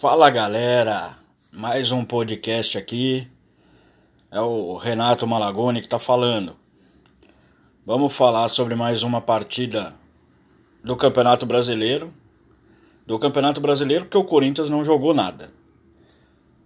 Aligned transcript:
Fala 0.00 0.30
galera, 0.30 1.18
mais 1.52 1.92
um 1.92 2.02
podcast 2.02 2.78
aqui. 2.78 3.28
É 4.30 4.40
o 4.40 4.78
Renato 4.78 5.26
Malagoni 5.26 5.82
que 5.82 5.88
tá 5.88 5.98
falando. 5.98 6.56
Vamos 7.84 8.14
falar 8.14 8.48
sobre 8.48 8.74
mais 8.74 9.02
uma 9.02 9.20
partida 9.20 9.94
do 10.82 10.96
Campeonato 10.96 11.44
Brasileiro. 11.44 12.14
Do 13.06 13.18
Campeonato 13.18 13.60
Brasileiro, 13.60 14.06
porque 14.06 14.16
o 14.16 14.24
Corinthians 14.24 14.70
não 14.70 14.82
jogou 14.82 15.12
nada. 15.12 15.50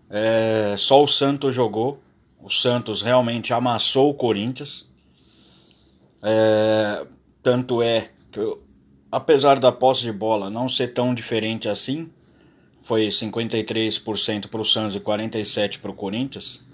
É, 0.08 0.76
só 0.78 1.02
o 1.02 1.08
Santos 1.08 1.52
jogou. 1.52 2.00
O 2.40 2.48
Santos 2.48 3.02
realmente 3.02 3.52
amassou 3.52 4.10
o 4.10 4.14
Corinthians. 4.14 4.88
É, 6.22 7.04
tanto 7.42 7.82
é 7.82 8.10
que, 8.30 8.58
apesar 9.10 9.58
da 9.58 9.72
posse 9.72 10.02
de 10.02 10.12
bola 10.12 10.48
não 10.48 10.68
ser 10.68 10.94
tão 10.94 11.12
diferente 11.12 11.68
assim, 11.68 12.08
foi 12.84 13.08
53% 13.08 14.48
para 14.48 14.60
o 14.60 14.64
Santos 14.64 14.94
e 14.94 15.00
47% 15.00 15.80
para 15.80 15.90
o 15.90 15.94
Corinthians. 15.94 16.64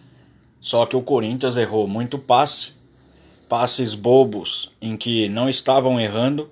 Só 0.60 0.84
que 0.84 0.96
o 0.96 1.02
Corinthians 1.02 1.56
errou 1.56 1.86
muito 1.86 2.18
passe, 2.18 2.74
passes 3.48 3.94
bobos 3.94 4.72
em 4.82 4.96
que 4.96 5.28
não 5.28 5.48
estavam 5.48 5.98
errando. 5.98 6.50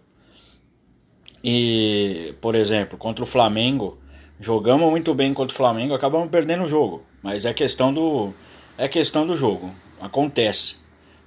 E, 1.43 2.35
por 2.41 2.55
exemplo, 2.55 2.97
contra 2.97 3.23
o 3.23 3.27
Flamengo, 3.27 3.99
jogamos 4.41 4.91
muito 4.91 5.13
bem 5.13 5.35
contra 5.35 5.53
o 5.53 5.57
Flamengo, 5.57 5.93
acabamos 5.93 6.31
perdendo 6.31 6.63
o 6.63 6.69
jogo. 6.69 7.03
Mas 7.21 7.45
é 7.45 7.53
questão 7.53 7.93
do 7.93 8.33
é 8.79 8.87
questão 8.87 9.27
do 9.27 9.37
jogo, 9.37 9.75
acontece. 10.01 10.77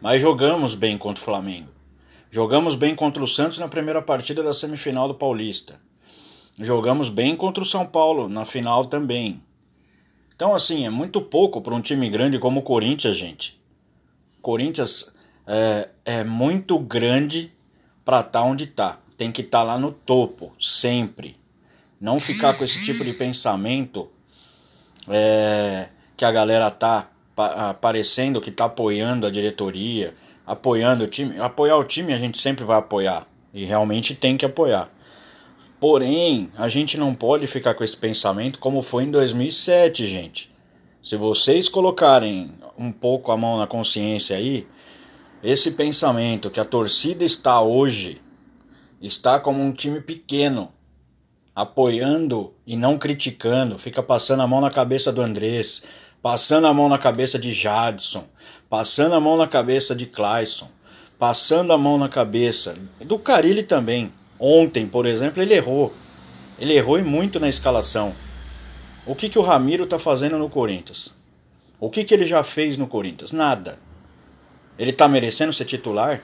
Mas 0.01 0.21
jogamos 0.21 0.73
bem 0.73 0.97
contra 0.97 1.21
o 1.21 1.25
Flamengo. 1.25 1.67
Jogamos 2.31 2.75
bem 2.75 2.95
contra 2.95 3.21
o 3.21 3.27
Santos 3.27 3.57
na 3.57 3.67
primeira 3.67 4.01
partida 4.01 4.41
da 4.41 4.53
semifinal 4.53 5.09
do 5.09 5.15
Paulista. 5.15 5.79
Jogamos 6.59 7.09
bem 7.09 7.35
contra 7.35 7.63
o 7.63 7.65
São 7.65 7.85
Paulo 7.85 8.27
na 8.27 8.45
final 8.45 8.85
também. 8.85 9.41
Então, 10.35 10.55
assim, 10.55 10.85
é 10.85 10.89
muito 10.89 11.21
pouco 11.21 11.61
para 11.61 11.73
um 11.73 11.81
time 11.81 12.09
grande 12.09 12.39
como 12.39 12.59
o 12.59 12.63
Corinthians, 12.63 13.15
gente. 13.15 13.59
Corinthians 14.41 15.13
é, 15.45 15.89
é 16.03 16.23
muito 16.23 16.79
grande 16.79 17.51
para 18.03 18.21
estar 18.21 18.39
tá 18.39 18.45
onde 18.45 18.63
está. 18.63 18.97
Tem 19.17 19.31
que 19.31 19.41
estar 19.41 19.59
tá 19.59 19.63
lá 19.63 19.77
no 19.77 19.93
topo, 19.93 20.51
sempre. 20.59 21.37
Não 21.99 22.19
ficar 22.19 22.57
com 22.57 22.63
esse 22.63 22.83
tipo 22.83 23.05
de 23.05 23.13
pensamento 23.13 24.09
é, 25.07 25.89
que 26.17 26.25
a 26.25 26.31
galera 26.31 26.71
tá 26.71 27.09
aparecendo, 27.37 28.41
que 28.41 28.51
tá 28.51 28.65
apoiando 28.65 29.27
a 29.27 29.29
diretoria, 29.29 30.13
apoiando 30.45 31.03
o 31.03 31.07
time. 31.07 31.39
Apoiar 31.39 31.77
o 31.77 31.83
time 31.83 32.13
a 32.13 32.17
gente 32.17 32.39
sempre 32.39 32.65
vai 32.65 32.79
apoiar. 32.79 33.27
E 33.53 33.65
realmente 33.65 34.15
tem 34.15 34.37
que 34.37 34.45
apoiar. 34.45 34.89
Porém, 35.81 36.51
a 36.55 36.69
gente 36.69 36.95
não 36.95 37.15
pode 37.15 37.47
ficar 37.47 37.73
com 37.73 37.83
esse 37.83 37.97
pensamento 37.97 38.59
como 38.59 38.83
foi 38.83 39.05
em 39.05 39.09
2007, 39.09 40.05
gente. 40.05 40.51
Se 41.01 41.17
vocês 41.17 41.67
colocarem 41.67 42.53
um 42.77 42.91
pouco 42.91 43.31
a 43.31 43.35
mão 43.35 43.57
na 43.57 43.65
consciência 43.65 44.37
aí, 44.37 44.67
esse 45.41 45.71
pensamento 45.71 46.51
que 46.51 46.59
a 46.59 46.65
torcida 46.65 47.25
está 47.25 47.59
hoje 47.59 48.21
está 49.01 49.39
como 49.39 49.59
um 49.63 49.71
time 49.71 49.99
pequeno, 49.99 50.71
apoiando 51.55 52.53
e 52.63 52.77
não 52.77 52.99
criticando, 52.99 53.79
fica 53.79 54.03
passando 54.03 54.43
a 54.43 54.47
mão 54.47 54.61
na 54.61 54.69
cabeça 54.69 55.11
do 55.11 55.23
Andrés, 55.23 55.81
passando 56.21 56.67
a 56.67 56.73
mão 56.75 56.89
na 56.89 56.99
cabeça 56.99 57.39
de 57.39 57.51
Jadson, 57.51 58.25
passando 58.69 59.15
a 59.15 59.19
mão 59.19 59.35
na 59.35 59.47
cabeça 59.47 59.95
de 59.95 60.05
Clayson, 60.05 60.69
passando 61.17 61.73
a 61.73 61.77
mão 61.79 61.97
na 61.97 62.07
cabeça 62.07 62.77
do 63.03 63.17
Carilli 63.17 63.63
também. 63.63 64.13
Ontem, 64.43 64.87
por 64.87 65.05
exemplo, 65.05 65.39
ele 65.39 65.53
errou. 65.53 65.93
Ele 66.57 66.73
errou 66.73 66.97
e 66.97 67.03
muito 67.03 67.39
na 67.39 67.47
escalação. 67.47 68.11
O 69.05 69.13
que, 69.13 69.29
que 69.29 69.37
o 69.37 69.43
Ramiro 69.43 69.83
está 69.83 69.99
fazendo 69.99 70.35
no 70.39 70.49
Corinthians? 70.49 71.15
O 71.79 71.91
que, 71.91 72.03
que 72.03 72.11
ele 72.11 72.25
já 72.25 72.43
fez 72.43 72.75
no 72.75 72.87
Corinthians? 72.87 73.31
Nada. 73.31 73.77
Ele 74.79 74.89
está 74.89 75.07
merecendo 75.07 75.53
ser 75.53 75.65
titular? 75.65 76.23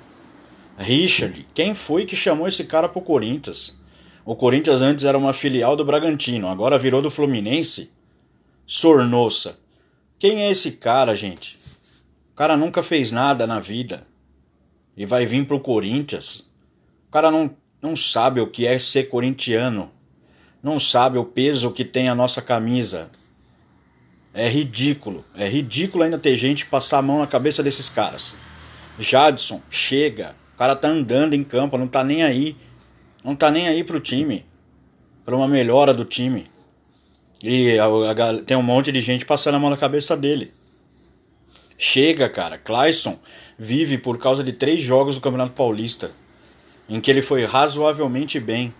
Richard, 0.79 1.47
quem 1.53 1.75
foi 1.75 2.07
que 2.07 2.15
chamou 2.15 2.47
esse 2.47 2.63
cara 2.63 2.89
pro 2.89 3.01
Corinthians? 3.01 3.79
O 4.25 4.35
Corinthians 4.35 4.81
antes 4.81 5.05
era 5.05 5.17
uma 5.17 5.31
filial 5.31 5.75
do 5.75 5.85
Bragantino, 5.85 6.47
agora 6.47 6.79
virou 6.79 7.03
do 7.03 7.11
Fluminense? 7.11 7.91
Sornossa. 8.65 9.59
Quem 10.17 10.41
é 10.41 10.49
esse 10.49 10.73
cara, 10.73 11.15
gente? 11.15 11.55
O 12.31 12.35
cara 12.35 12.57
nunca 12.57 12.81
fez 12.81 13.11
nada 13.11 13.45
na 13.45 13.59
vida. 13.59 14.07
E 14.95 15.05
vai 15.05 15.27
vir 15.27 15.45
pro 15.45 15.59
Corinthians. 15.59 16.47
O 17.07 17.11
cara 17.11 17.29
não 17.29 17.55
não 17.81 17.95
sabe 17.95 18.41
o 18.41 18.47
que 18.47 18.65
é 18.65 18.77
ser 18.79 19.05
corintiano, 19.05 19.91
não 20.61 20.79
sabe 20.79 21.17
o 21.17 21.25
peso 21.25 21.71
que 21.71 21.85
tem 21.85 22.09
a 22.09 22.15
nossa 22.15 22.41
camisa. 22.41 23.09
É 24.33 24.47
ridículo, 24.47 25.23
é 25.35 25.47
ridículo 25.47 26.03
ainda 26.03 26.17
ter 26.17 26.35
gente 26.35 26.65
passar 26.65 26.99
a 26.99 27.01
mão 27.01 27.19
na 27.19 27.27
cabeça 27.27 27.63
desses 27.63 27.89
caras. 27.89 28.35
Jadson, 28.99 29.61
chega, 29.69 30.35
o 30.53 30.57
cara 30.57 30.75
tá 30.75 30.87
andando 30.87 31.33
em 31.33 31.43
campo, 31.43 31.77
não 31.77 31.87
tá 31.87 32.03
nem 32.03 32.23
aí, 32.23 32.55
não 33.23 33.35
tá 33.35 33.49
nem 33.49 33.67
aí 33.67 33.83
pro 33.83 33.99
time, 33.99 34.45
para 35.25 35.35
uma 35.35 35.47
melhora 35.47 35.93
do 35.93 36.05
time. 36.05 36.49
E 37.43 37.77
a, 37.77 37.85
a, 37.85 38.43
tem 38.43 38.57
um 38.57 38.63
monte 38.63 38.91
de 38.91 38.99
gente 38.99 39.25
passando 39.25 39.55
a 39.55 39.59
mão 39.59 39.69
na 39.69 39.77
cabeça 39.77 40.17
dele. 40.17 40.51
Chega, 41.77 42.27
cara. 42.27 42.57
Clayson 42.57 43.19
vive 43.57 43.97
por 43.97 44.17
causa 44.17 44.43
de 44.43 44.51
três 44.51 44.81
jogos 44.81 45.15
do 45.15 45.21
Campeonato 45.21 45.53
Paulista 45.53 46.11
em 46.89 46.99
que 47.01 47.11
ele 47.11 47.21
foi 47.21 47.45
razoavelmente 47.45 48.39
bem. 48.39 48.73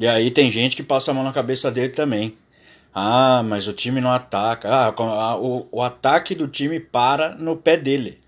E 0.00 0.06
aí 0.06 0.30
tem 0.30 0.50
gente 0.50 0.76
que 0.76 0.82
passa 0.82 1.10
a 1.10 1.14
mão 1.14 1.24
na 1.24 1.32
cabeça 1.32 1.70
dele 1.70 1.92
também. 1.92 2.36
Ah, 2.94 3.42
mas 3.44 3.66
o 3.66 3.72
time 3.72 4.00
não 4.00 4.10
ataca. 4.10 4.68
Ah, 4.68 5.36
o, 5.36 5.68
o 5.70 5.82
ataque 5.82 6.34
do 6.34 6.48
time 6.48 6.80
para 6.80 7.34
no 7.34 7.56
pé 7.56 7.76
dele. 7.76 8.20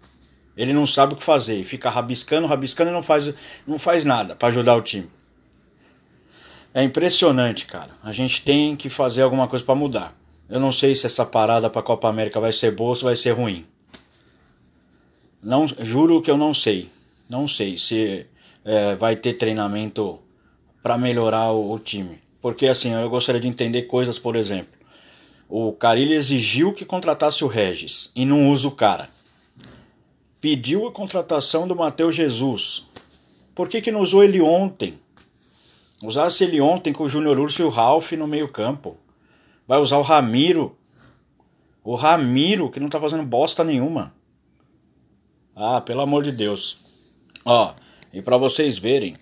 Ele 0.57 0.73
não 0.73 0.87
sabe 0.87 1.15
o 1.15 1.17
que 1.17 1.23
fazer. 1.23 1.65
Fica 1.65 1.89
rabiscando, 1.89 2.47
rabiscando 2.47 2.91
e 2.91 2.93
não 2.93 3.03
faz, 3.03 3.33
não 3.67 3.79
faz 3.79 4.05
nada 4.05 4.35
para 4.35 4.49
ajudar 4.49 4.77
o 4.77 4.83
time. 4.83 5.09
É 6.75 6.83
impressionante, 6.83 7.67
cara. 7.67 7.91
A 8.03 8.13
gente 8.13 8.43
tem 8.43 8.77
que 8.77 8.89
fazer 8.89 9.23
alguma 9.23 9.49
coisa 9.49 9.65
para 9.65 9.75
mudar. 9.75 10.15
Eu 10.49 10.61
não 10.61 10.71
sei 10.71 10.95
se 10.95 11.07
essa 11.07 11.25
parada 11.25 11.71
para 11.71 11.81
a 11.81 11.85
Copa 11.85 12.09
América 12.09 12.41
vai 12.41 12.53
ser 12.53 12.73
boa 12.73 12.91
ou 12.91 12.97
se 12.97 13.05
vai 13.05 13.17
ser 13.17 13.31
ruim. 13.31 13.65
Não, 15.43 15.67
juro 15.67 16.21
que 16.21 16.31
eu 16.31 16.37
não 16.37 16.53
sei. 16.53 16.91
Não 17.31 17.47
sei 17.47 17.79
se 17.79 18.27
é, 18.65 18.97
vai 18.97 19.15
ter 19.15 19.35
treinamento 19.35 20.19
para 20.83 20.99
melhorar 20.99 21.53
o, 21.53 21.73
o, 21.73 21.79
time. 21.79 22.19
Porque 22.43 22.67
assim, 22.67 22.93
eu 22.93 23.09
gostaria 23.09 23.41
de 23.41 23.47
entender 23.47 23.83
coisas, 23.83 24.19
por 24.19 24.35
exemplo. 24.35 24.77
O 25.49 25.73
Carilli 25.73 26.15
exigiu 26.15 26.73
que 26.73 26.85
contratasse 26.85 27.45
o 27.45 27.47
Regis 27.47 28.11
e 28.17 28.25
não 28.25 28.51
usa 28.51 28.67
o 28.67 28.73
cara. 28.73 29.09
Pediu 30.41 30.89
a 30.89 30.93
contratação 30.93 31.69
do 31.69 31.77
Matheus 31.77 32.17
Jesus. 32.17 32.85
Por 33.55 33.69
que, 33.69 33.81
que 33.81 33.93
não 33.93 34.01
usou 34.01 34.25
ele 34.25 34.41
ontem? 34.41 34.99
Usasse 36.03 36.43
ele 36.43 36.61
ontem 36.61 36.93
com 36.93 37.05
o 37.05 37.09
Júnior 37.09 37.39
Urso 37.39 37.63
e 37.63 37.65
o 37.65 37.69
Ralph 37.69 38.11
no 38.13 38.27
meio 38.27 38.49
campo. 38.49 38.97
Vai 39.69 39.79
usar 39.79 39.99
o 39.99 40.03
Ramiro. 40.03 40.77
O 41.85 41.95
Ramiro, 41.95 42.71
que 42.71 42.81
não 42.81 42.89
tá 42.89 42.99
fazendo 42.99 43.23
bosta 43.23 43.63
nenhuma. 43.63 44.13
Ah, 45.55 45.81
pelo 45.81 46.01
amor 46.01 46.25
de 46.25 46.33
Deus. 46.33 46.90
Ó, 47.45 47.75
e 48.13 48.21
para 48.21 48.37
vocês 48.37 48.79
verem, 48.79 49.15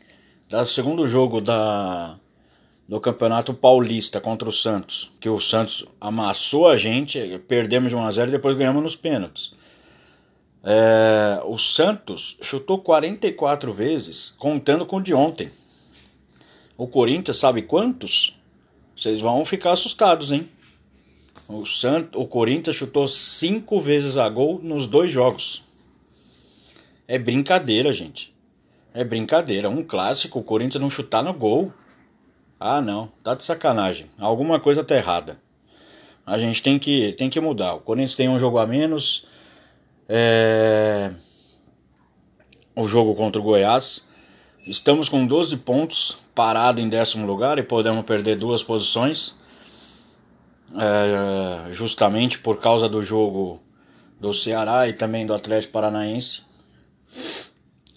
do 0.48 0.66
segundo 0.66 1.06
jogo 1.06 1.40
da 1.40 2.16
do 2.88 2.98
Campeonato 2.98 3.52
Paulista 3.52 4.18
contra 4.18 4.48
o 4.48 4.52
Santos, 4.52 5.12
que 5.20 5.28
o 5.28 5.38
Santos 5.38 5.84
amassou 6.00 6.66
a 6.66 6.74
gente, 6.74 7.38
perdemos 7.46 7.90
de 7.90 7.96
1 7.96 8.06
a 8.06 8.10
0 8.10 8.28
e 8.28 8.32
depois 8.32 8.56
ganhamos 8.56 8.82
nos 8.82 8.96
pênaltis. 8.96 9.52
É, 10.64 11.40
o 11.44 11.58
Santos 11.58 12.38
chutou 12.40 12.78
44 12.78 13.74
vezes, 13.74 14.34
contando 14.38 14.86
com 14.86 14.96
o 14.96 15.02
de 15.02 15.12
ontem. 15.12 15.50
O 16.78 16.86
Corinthians 16.86 17.36
sabe 17.36 17.60
quantos? 17.60 18.34
Vocês 18.96 19.20
vão 19.20 19.44
ficar 19.44 19.72
assustados, 19.72 20.32
hein? 20.32 20.48
O, 21.46 21.66
Sant... 21.66 22.14
o 22.14 22.26
Corinthians 22.26 22.76
chutou 22.76 23.06
5 23.06 23.80
vezes 23.80 24.16
a 24.16 24.28
gol 24.30 24.60
nos 24.62 24.86
dois 24.86 25.12
jogos. 25.12 25.62
É 27.08 27.18
brincadeira, 27.18 27.90
gente. 27.90 28.34
É 28.92 29.02
brincadeira. 29.02 29.70
Um 29.70 29.82
clássico, 29.82 30.38
o 30.38 30.44
Corinthians 30.44 30.82
não 30.82 30.90
chutar 30.90 31.24
no 31.24 31.32
gol. 31.32 31.72
Ah, 32.60 32.82
não. 32.82 33.10
Tá 33.24 33.34
de 33.34 33.42
sacanagem. 33.44 34.10
Alguma 34.18 34.60
coisa 34.60 34.84
tá 34.84 34.94
errada. 34.94 35.38
A 36.26 36.38
gente 36.38 36.62
tem 36.62 36.78
que, 36.78 37.14
tem 37.14 37.30
que 37.30 37.40
mudar. 37.40 37.74
O 37.74 37.80
Corinthians 37.80 38.14
tem 38.14 38.28
um 38.28 38.38
jogo 38.38 38.58
a 38.58 38.66
menos. 38.66 39.26
É... 40.06 41.12
O 42.76 42.86
jogo 42.86 43.14
contra 43.14 43.40
o 43.40 43.44
Goiás. 43.44 44.06
Estamos 44.66 45.08
com 45.08 45.26
12 45.26 45.56
pontos, 45.56 46.18
parado 46.34 46.78
em 46.78 46.90
décimo 46.90 47.26
lugar 47.26 47.58
e 47.58 47.62
podemos 47.62 48.04
perder 48.04 48.36
duas 48.36 48.62
posições. 48.62 49.34
É... 50.76 51.72
Justamente 51.72 52.38
por 52.38 52.60
causa 52.60 52.86
do 52.86 53.02
jogo 53.02 53.62
do 54.20 54.34
Ceará 54.34 54.86
e 54.86 54.92
também 54.92 55.24
do 55.24 55.32
Atlético 55.32 55.72
Paranaense. 55.72 56.46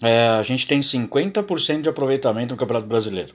É, 0.02 0.26
a 0.26 0.42
gente 0.42 0.66
tem 0.66 0.80
50% 0.80 1.82
de 1.82 1.88
aproveitamento 1.88 2.52
no 2.52 2.58
Campeonato 2.58 2.88
Brasileiro. 2.88 3.34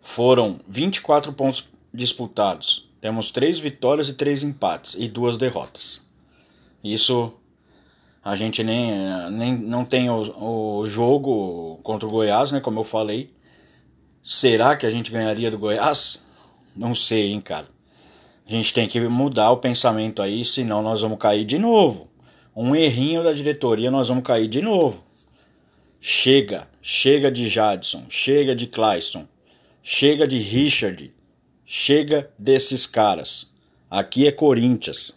Foram 0.00 0.60
24 0.68 1.32
pontos 1.32 1.68
disputados. 1.92 2.88
Temos 3.00 3.32
três 3.32 3.58
vitórias 3.58 4.08
e 4.08 4.14
três 4.14 4.44
empates 4.44 4.94
e 4.96 5.08
duas 5.08 5.36
derrotas. 5.36 6.00
Isso 6.84 7.32
a 8.24 8.36
gente 8.36 8.62
nem, 8.62 8.92
nem 9.32 9.58
não 9.58 9.84
tem 9.84 10.08
o, 10.08 10.80
o 10.80 10.86
jogo 10.86 11.80
contra 11.82 12.06
o 12.08 12.10
Goiás, 12.10 12.52
né? 12.52 12.60
Como 12.60 12.78
eu 12.78 12.84
falei. 12.84 13.32
Será 14.22 14.76
que 14.76 14.86
a 14.86 14.90
gente 14.90 15.10
ganharia 15.10 15.50
do 15.50 15.58
Goiás? 15.58 16.24
Não 16.76 16.94
sei, 16.94 17.32
hein, 17.32 17.40
cara. 17.40 17.66
A 18.46 18.50
gente 18.50 18.72
tem 18.72 18.86
que 18.86 19.00
mudar 19.08 19.50
o 19.50 19.56
pensamento 19.56 20.22
aí, 20.22 20.44
senão 20.44 20.80
nós 20.80 21.00
vamos 21.00 21.18
cair 21.18 21.44
de 21.44 21.58
novo. 21.58 22.08
Um 22.54 22.76
errinho 22.76 23.24
da 23.24 23.32
diretoria, 23.32 23.90
nós 23.90 24.08
vamos 24.08 24.22
cair 24.22 24.46
de 24.46 24.62
novo. 24.62 25.02
Chega, 26.04 26.68
chega 26.82 27.30
de 27.30 27.48
Jadson, 27.48 28.06
chega 28.10 28.56
de 28.56 28.66
Clayson, 28.66 29.28
chega 29.84 30.26
de 30.26 30.36
Richard, 30.36 31.14
chega 31.64 32.28
desses 32.36 32.88
caras. 32.88 33.52
Aqui 33.88 34.26
é 34.26 34.32
Corinthians. 34.32 35.16